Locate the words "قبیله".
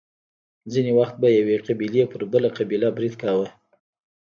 2.57-2.87